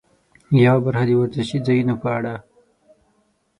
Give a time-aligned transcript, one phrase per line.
[0.65, 2.35] یوه برخه د ورزشي ځایونو په اړه.